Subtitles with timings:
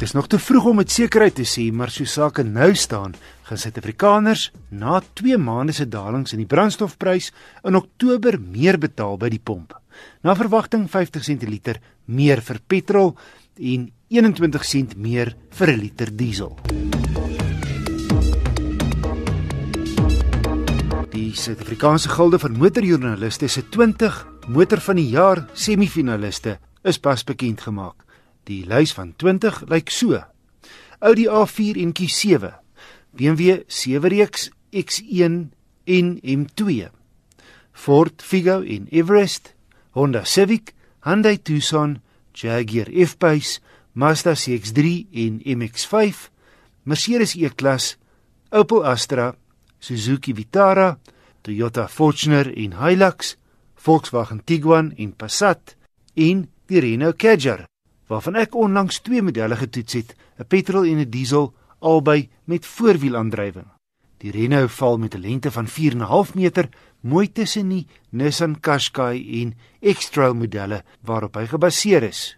[0.00, 3.12] Dis nog te vroeg om met sekerheid te sê, maar so sake nou staan,
[3.44, 7.28] gaan Suid-Afrikaners na 2 maande se dalings in die brandstofprys
[7.68, 9.76] in Oktober meer betaal by die pomp.
[10.24, 13.12] Na verwagting 50 sent per liter meer vir petrol
[13.60, 16.56] en 21 sent meer vir 'n liter diesel.
[21.12, 27.60] Die Suid-Afrikaanse Gilde van Motorjoernaliste se 20 Motor van die Jaar semifinaliste is pas bekend
[27.60, 28.09] gemaak.
[28.50, 30.18] Die lys van 20 lyk so:
[30.98, 32.50] Audi A4 en Q7,
[33.14, 35.36] BMW 7-reeks X1
[35.86, 36.88] en M2,
[37.72, 39.54] Ford Figo en Everest,
[39.94, 40.74] Honda Civic,
[41.06, 42.00] Hyundai Tucson,
[42.34, 43.60] Jaguar F-Pace,
[43.94, 46.28] Mazda CX-3 en MX-5,
[46.84, 47.98] Mercedes E-Klas,
[48.50, 49.36] Opel Astra,
[49.78, 50.98] Suzuki Vitara,
[51.42, 53.36] Toyota Fortuner en Hilux,
[53.78, 55.76] Volkswagen Tiguan en Passat
[56.16, 57.69] en die Renault Kadjar
[58.10, 63.68] waarvan ek onlangs twee modelle getoets het, 'n petrol en 'n diesel, albei met voorwielaandrywing.
[64.18, 66.68] Die Renault val met 'n lengte van 4.5 meter
[67.00, 69.54] mooi tussen die Nissan Qashqai en
[69.94, 72.36] X-Trail modelle waarop hy gebaseer is.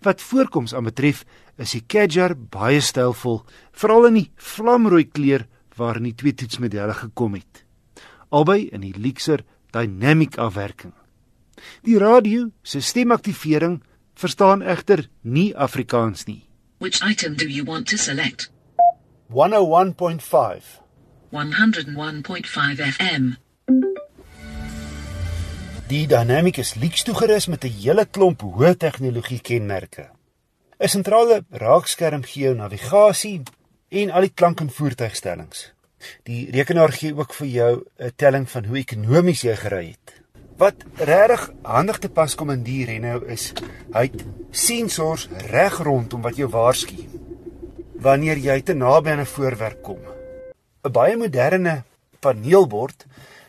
[0.00, 1.24] Wat voorkoms aanbetref,
[1.56, 7.34] is die Kadjar baie stylvol, veral in die vlamrooi kleur waarin die twee toetsmodelle gekom
[7.34, 7.64] het.
[8.28, 10.92] Albei in die Lexer Dynamic afwerking.
[11.82, 13.82] Die radio se stemaktivering
[14.18, 16.42] verstaan egter nie Afrikaans nie.
[16.78, 18.50] Which item do you want to select?
[19.30, 20.80] 101.5
[21.30, 23.36] 101.5 FM.
[25.88, 30.10] Die Dynamic is leaks toegerus met 'n hele klomp hoë tegnologie kenmerke.
[30.78, 33.42] 'n Sentrale raakskerm gee jou navigasie
[33.88, 35.72] en al die klank en voertuigstellings.
[36.22, 40.22] Die rekenaar gee ook vir jou 'n telling van hoe ekonomies jy gery het.
[40.58, 43.52] Wat regtig handig te pas kom in die Renault is,
[43.94, 46.96] hy het sensors reg rondom wat jou waarsku
[48.02, 50.02] wanneer jy te naby aan 'n voorwerp kom.
[50.84, 51.84] 'n Baie moderne
[52.20, 53.06] paneelbord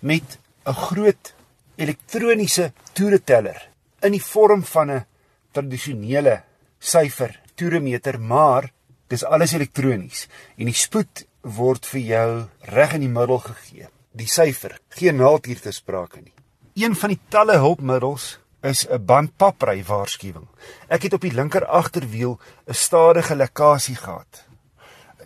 [0.00, 1.34] met 'n groot
[1.76, 3.68] elektroniese toereteller
[4.02, 5.06] in die vorm van 'n
[5.52, 6.42] tradisionele
[6.78, 8.70] syfer toeremeter, maar
[9.08, 13.88] dis alles elektronies en die spoed word vir jou reg in die middel gegee.
[14.12, 16.41] Die syfer, geen naald hier te sprake nie.
[16.74, 20.48] Een van die talle hulpmiddels is 'n bandpapry waarskuwing.
[20.88, 24.44] Ek het op die linker agterwiel 'n stadige lekkasie gehad.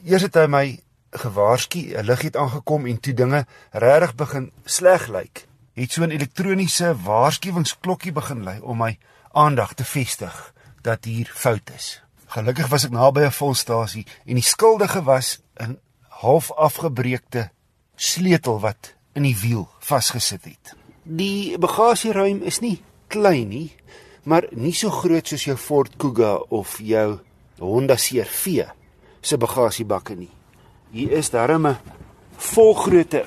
[0.04, 0.80] Eers het hy my
[1.10, 5.46] gewaarsku, 'n lig het aangekom en toe dinge regtig begin sleg lyk.
[5.72, 8.98] Het so 'n elektroniese waarskuwingsklokkie begin lui om my
[9.32, 10.52] aandag te vestig
[10.82, 12.02] dat hier fout is.
[12.26, 17.50] Gelukkig was ek naby 'n volstasie en die skuldige was 'n half afgebreekte
[17.94, 20.85] sleutel wat in die wiel vasgesit het.
[21.06, 23.68] Die bagasieruim is nie klein nie,
[24.26, 27.20] maar nie so groot soos jou Ford Kuga of jou
[27.62, 28.64] Honda CR-V
[29.22, 30.32] se bagasiebakke nie.
[30.90, 31.78] Hier is darem 'n
[32.36, 33.24] volgrootte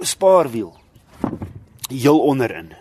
[0.00, 0.76] spaarwiel
[1.88, 2.74] heel onderin.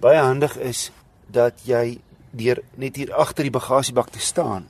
[0.00, 0.90] Baie handig is
[1.28, 2.00] dat jy
[2.30, 4.68] deur net hier agter die bagasiebak te staan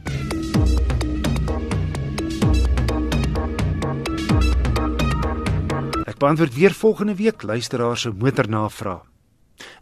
[6.06, 9.07] Ek beantwoord weer volgende week luisteraars se motornavraag.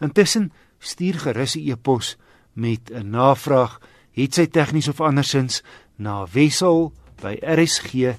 [0.00, 2.16] Intussen stuur gerus 'n e-pos
[2.52, 3.80] met 'n navraag,
[4.12, 5.62] het sy tegnies of andersins
[5.96, 6.92] na wissel
[7.22, 8.16] by rsg.co.za.